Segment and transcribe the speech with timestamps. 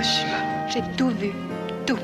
[0.00, 0.66] Hiroshima.
[0.68, 1.30] J'ai tout vu.
[1.86, 1.98] Tout.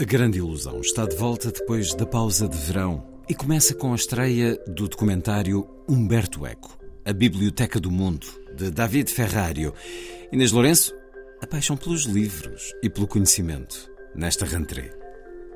[0.00, 3.94] A Grande Ilusão está de volta depois da pausa de verão e começa com a
[3.94, 9.74] estreia do documentário Humberto Eco, A Biblioteca do Mundo, de David Ferrario.
[10.30, 10.94] Inês Lourenço,
[11.40, 14.92] a paixão pelos livros e pelo conhecimento nesta rentrée.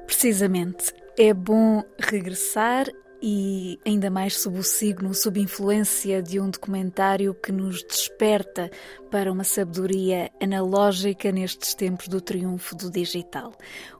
[0.07, 0.93] Precisamente.
[1.17, 2.87] É bom regressar
[3.27, 8.71] e ainda mais sob o signo, sob influência de um documentário que nos desperta
[9.11, 13.53] para uma sabedoria analógica nestes tempos do triunfo do digital.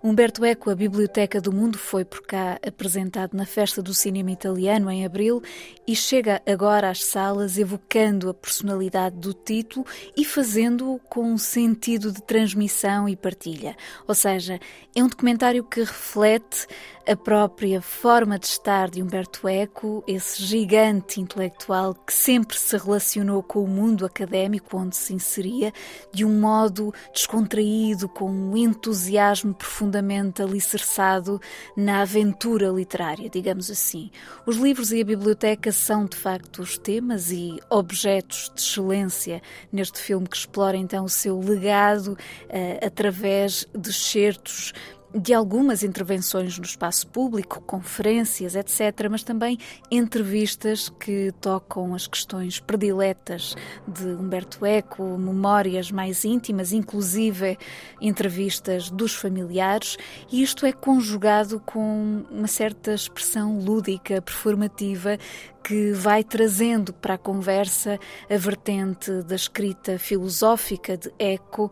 [0.03, 4.91] Humberto Eco, a Biblioteca do Mundo, foi por cá apresentado na Festa do Cinema Italiano
[4.91, 5.41] em abril
[5.87, 12.13] e chega agora às salas evocando a personalidade do título e fazendo-o com um sentido
[12.13, 13.75] de transmissão e partilha.
[14.07, 14.61] Ou seja,
[14.95, 16.67] é um documentário que reflete
[17.07, 19.14] a própria forma de estar de Humberto
[19.49, 25.73] Eco, esse gigante intelectual que sempre se relacionou com o mundo académico onde se inseria,
[26.13, 31.41] de um modo descontraído, com um entusiasmo profundamente alicerçado
[31.77, 34.11] na aventura literária, digamos assim.
[34.45, 39.41] Os livros e a biblioteca são, de facto, os temas e objetos de excelência
[39.73, 44.73] neste filme que explora então o seu legado uh, através de certos
[45.15, 49.59] de algumas intervenções no espaço público, conferências, etc., mas também
[49.89, 53.55] entrevistas que tocam as questões prediletas
[53.87, 57.57] de Humberto Eco, memórias mais íntimas, inclusive
[58.01, 59.97] entrevistas dos familiares,
[60.33, 65.17] e isto é conjugado com uma certa expressão lúdica, performativa,
[65.63, 67.99] que vai trazendo para a conversa
[68.29, 71.71] a vertente da escrita filosófica de Eco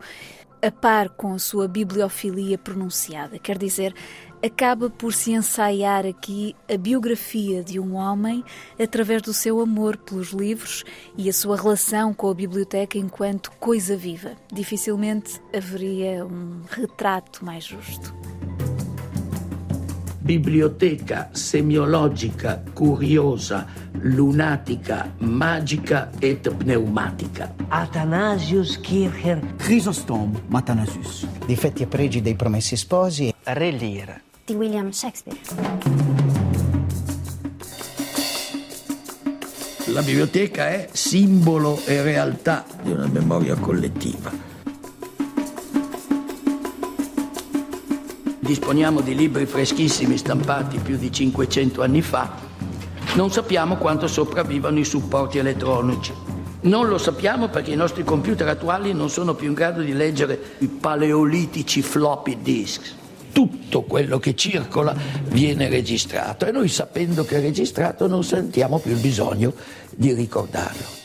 [0.63, 3.37] a par com a sua bibliofilia pronunciada.
[3.37, 3.93] Quer dizer,
[4.41, 8.43] acaba por se ensaiar aqui a biografia de um homem
[8.81, 10.85] através do seu amor pelos livros
[11.17, 14.31] e a sua relação com a biblioteca enquanto coisa viva.
[14.51, 18.13] Dificilmente haveria um retrato mais justo.
[20.23, 23.67] biblioteca semiologica, curiosa,
[24.03, 27.53] lunatica, magica et pneumatica.
[27.69, 29.39] Athanasius Kircher.
[29.57, 31.25] Chrysostom Matanasius.
[31.45, 33.33] Difetti e pregi dei promessi sposi.
[33.43, 34.21] Re Lear.
[34.45, 35.39] Di William Shakespeare.
[39.87, 44.31] La biblioteca è simbolo e realtà di una memoria collettiva.
[48.39, 52.51] Disponiamo di libri freschissimi stampati più di 500 anni fa.
[53.15, 56.11] Non sappiamo quanto sopravvivano i supporti elettronici.
[56.61, 60.55] Non lo sappiamo perché i nostri computer attuali non sono più in grado di leggere
[60.59, 62.95] i paleolitici floppy disks.
[63.31, 68.93] Tutto quello che circola viene registrato e noi sapendo che è registrato non sentiamo più
[68.93, 69.53] il bisogno
[69.91, 71.01] di ricordarlo.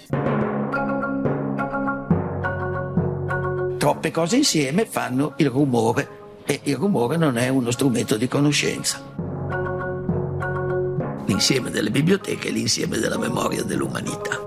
[3.76, 6.08] Troppe cose insieme fanno il rumore
[6.46, 9.07] e il rumore non è uno strumento di conoscenza.
[11.28, 14.40] L'insieme delle biblioteche è l'insieme della memoria dell'umanità.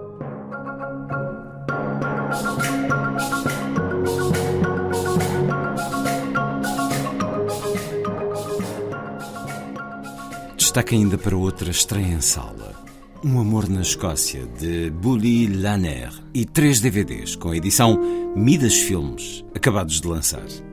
[10.56, 12.74] Destaca ainda para outra estreia em sala.
[13.24, 18.00] Um Amor na Escócia, de Bully Lanner, e três DVDs com a edição
[18.36, 20.71] Midas Filmes, acabados de lançar.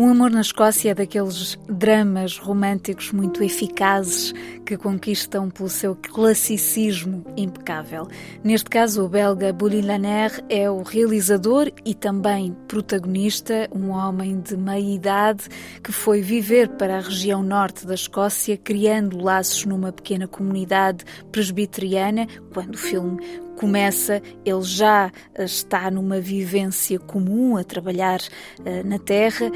[0.00, 4.32] Um Amor na Escócia é daqueles dramas românticos muito eficazes
[4.64, 8.06] que conquistam pelo seu classicismo impecável.
[8.44, 14.56] Neste caso, o belga Bully Lanner é o realizador e também protagonista, um homem de
[14.56, 15.48] meia idade
[15.82, 22.28] que foi viver para a região norte da Escócia, criando laços numa pequena comunidade presbiteriana,
[22.54, 23.18] quando o filme
[23.56, 29.50] começa, ele já está numa vivência comum a trabalhar uh, na terra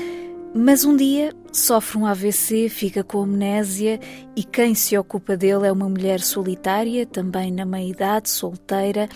[0.54, 3.98] Mas um dia sofre um AVC, fica com amnésia
[4.36, 9.08] e quem se ocupa dele é uma mulher solitária, também na meia-idade, solteira,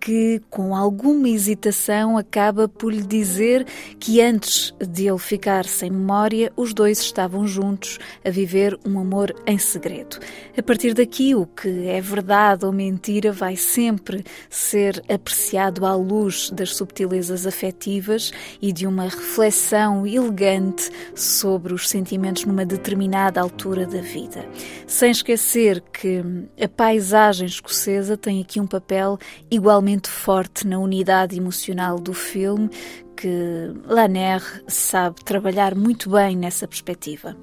[0.00, 3.66] que, com alguma hesitação, acaba por lhe dizer
[3.98, 9.34] que antes de ele ficar sem memória, os dois estavam juntos a viver um amor
[9.46, 10.18] em segredo.
[10.56, 16.50] A partir daqui, o que é verdade ou mentira vai sempre ser apreciado à luz
[16.50, 18.32] das subtilezas afetivas
[18.62, 24.46] e de uma reflexão elegante sobre os sentimentos numa determinada altura da vida.
[24.86, 26.22] Sem esquecer que
[26.60, 29.18] a paisagem escocesa tem aqui um papel
[29.50, 32.68] igualmente forte na unidade emocional do filme,
[33.16, 37.36] que Laner sabe trabalhar muito bem nessa perspectiva.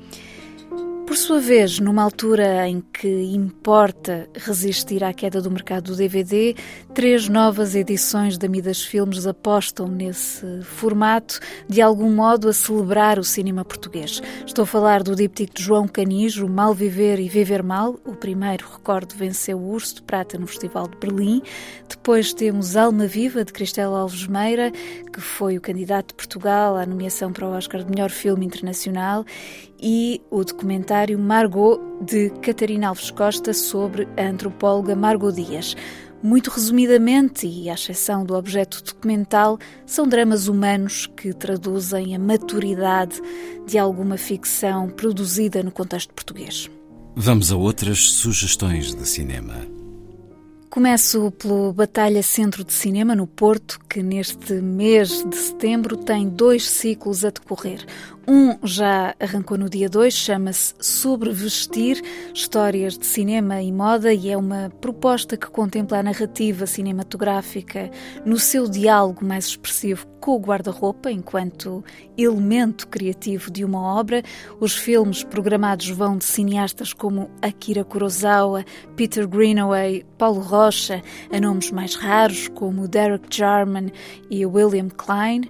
[1.08, 6.54] Por sua vez, numa altura em que importa resistir à queda do mercado do DVD,
[6.94, 13.24] três novas edições da Midas Filmes apostam nesse formato, de algum modo a celebrar o
[13.24, 14.22] cinema português.
[14.46, 17.98] Estou a falar do díptico de João Canijo, Mal Viver e Viver Mal.
[18.06, 21.42] O primeiro, recordo, venceu o Urso de Prata no Festival de Berlim.
[21.88, 24.72] Depois temos Alma Viva, de Cristela Alves Meira,
[25.14, 29.26] que foi o candidato de Portugal à nomeação para o Oscar de Melhor Filme Internacional
[29.82, 35.76] e o documentário Margot de Catarina Alves Costa sobre a antropóloga Margot Dias.
[36.22, 43.22] Muito resumidamente, e à exceção do objeto documental, são dramas humanos que traduzem a maturidade
[43.68, 46.70] de alguma ficção produzida no contexto português.
[47.16, 49.78] Vamos a outras sugestões de cinema.
[50.70, 56.70] Começo pelo Batalha Centro de Cinema no Porto, que neste mês de setembro tem dois
[56.70, 57.84] ciclos a decorrer.
[58.30, 62.02] Um já arrancou no dia 2, chama-se Sobrevestir
[62.34, 67.90] Histórias de Cinema e Moda e é uma proposta que contempla a narrativa cinematográfica
[68.26, 71.82] no seu diálogo mais expressivo com o guarda-roupa, enquanto
[72.18, 74.22] elemento criativo de uma obra.
[74.60, 78.66] Os filmes programados vão de cineastas como Akira Kurosawa,
[78.98, 81.02] Peter Greenaway, Paulo Rocha,
[81.32, 83.90] a nomes mais raros como Derek Jarman
[84.30, 85.44] e William Klein.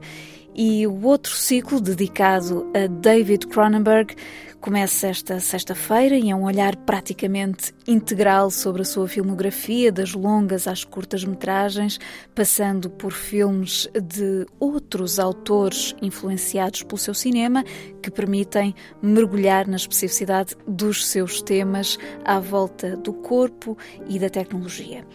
[0.59, 4.15] E o outro ciclo, dedicado a David Cronenberg,
[4.59, 10.67] começa esta sexta-feira e é um olhar praticamente integral sobre a sua filmografia, das longas
[10.67, 11.99] às curtas metragens,
[12.33, 17.63] passando por filmes de outros autores influenciados pelo seu cinema,
[18.01, 23.77] que permitem mergulhar na especificidade dos seus temas à volta do corpo
[24.09, 25.05] e da tecnologia.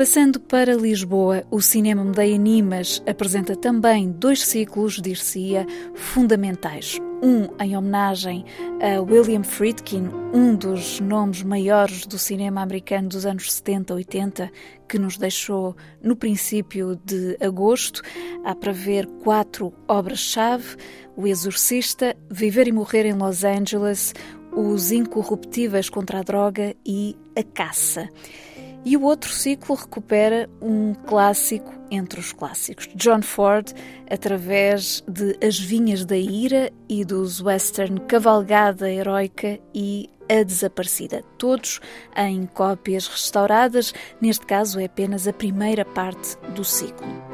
[0.00, 6.98] Passando para Lisboa, o Cinema Medeia Nimas apresenta também dois ciclos, dir-se-ia, fundamentais.
[7.22, 8.46] Um em homenagem
[8.80, 14.50] a William Friedkin, um dos nomes maiores do cinema americano dos anos 70, 80,
[14.88, 18.00] que nos deixou no princípio de agosto.
[18.42, 20.78] Há para ver quatro obras-chave:
[21.14, 24.14] O Exorcista, Viver e Morrer em Los Angeles,
[24.50, 28.08] Os Incorruptíveis contra a Droga e A Caça.
[28.84, 32.88] E o outro ciclo recupera um clássico entre os clássicos.
[32.94, 33.72] John Ford,
[34.10, 41.22] através de As Vinhas da Ira e dos western Cavalgada Heroica e A Desaparecida.
[41.36, 41.80] Todos
[42.16, 47.29] em cópias restauradas, neste caso é apenas a primeira parte do ciclo.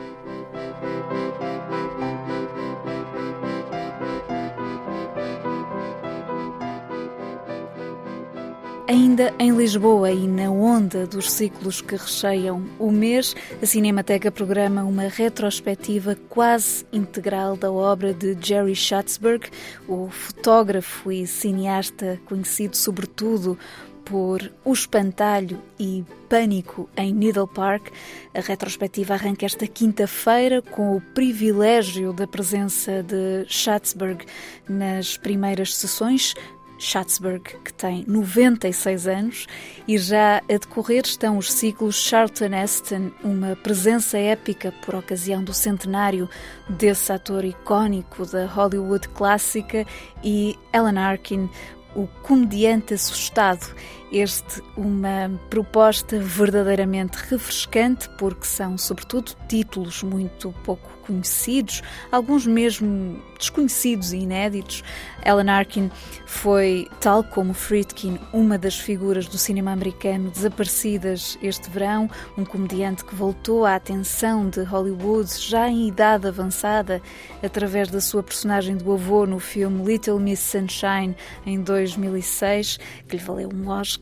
[8.88, 14.84] Ainda em Lisboa e na onda dos ciclos que recheiam o mês, a Cinemateca programa
[14.84, 19.50] uma retrospectiva quase integral da obra de Jerry Schatzberg,
[19.88, 23.58] o fotógrafo e cineasta conhecido sobretudo
[24.06, 27.88] por O Espantalho e Pânico em Needle Park.
[28.32, 34.24] A retrospectiva arranca esta quinta-feira com o privilégio da presença de Schatzberg
[34.68, 36.34] nas primeiras sessões,
[36.78, 39.46] Schatzberg, que tem 96 anos,
[39.86, 45.54] e já a decorrer estão os ciclos Charlton Heston, uma presença épica por ocasião do
[45.54, 46.28] centenário
[46.68, 49.86] desse ator icónico da Hollywood clássica,
[50.22, 51.48] e Alan Arkin,
[51.94, 53.74] o comediante assustado.
[54.12, 64.12] Este uma proposta verdadeiramente refrescante, porque são, sobretudo, títulos muito pouco conhecidos, alguns mesmo desconhecidos
[64.12, 64.82] e inéditos.
[65.24, 65.90] Alan Arkin
[66.26, 73.04] foi, tal como Friedkin, uma das figuras do cinema americano desaparecidas este verão, um comediante
[73.04, 77.00] que voltou à atenção de Hollywood já em idade avançada,
[77.42, 83.22] através da sua personagem do avô no filme Little Miss Sunshine em 2006, que lhe
[83.22, 83.95] valeu um Oscar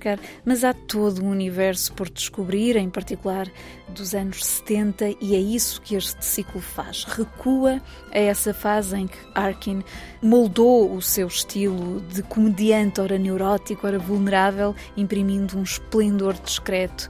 [0.45, 3.51] Mas há todo um universo por descobrir, em particular
[3.89, 7.05] dos anos 70, e é isso que este ciclo faz.
[7.05, 7.81] Recua
[8.13, 9.83] a essa fase em que Arkin
[10.23, 17.09] moldou o seu estilo de comediante, ora neurótico, ora vulnerável, imprimindo um esplendor discreto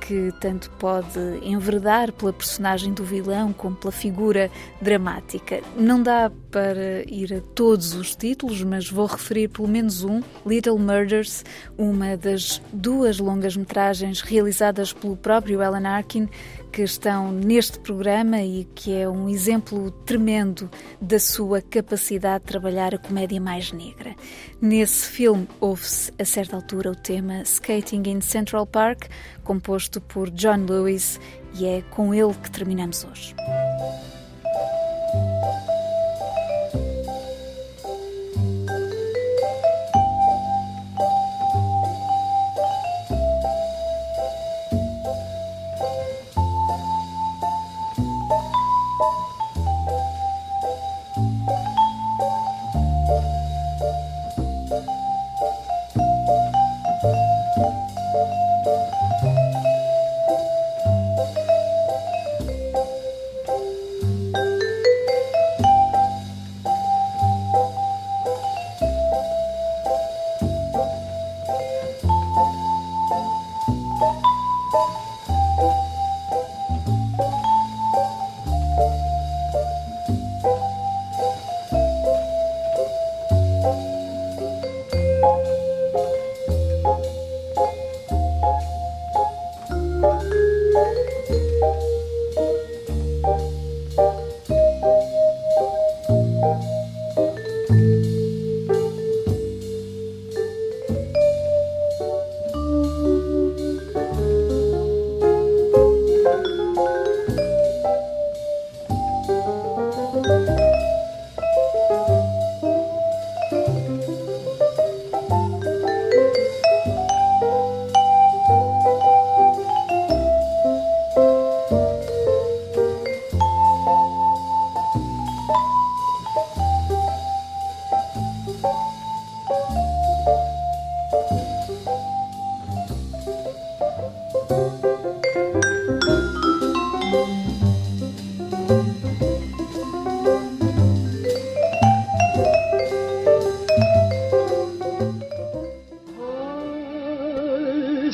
[0.00, 4.50] que tanto pode enverdar pela personagem do vilão como pela figura
[4.80, 5.60] dramática.
[5.76, 10.78] Não dá para ir a todos os títulos, mas vou referir pelo menos um: Little
[10.78, 11.44] Murders,
[11.76, 16.28] uma das duas longas-metragens realizadas pelo próprio Alan Arkin,
[16.76, 22.94] que estão neste programa e que é um exemplo tremendo da sua capacidade de trabalhar
[22.94, 24.14] a comédia mais negra.
[24.60, 29.06] Nesse filme ouve-se a certa altura o tema Skating in Central Park,
[29.42, 31.18] composto por John Lewis,
[31.58, 33.34] e é com ele que terminamos hoje.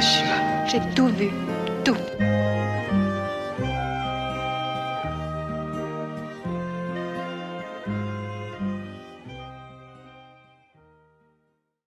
[0.00, 1.30] J'ai tout vu.
[1.84, 1.96] Tout.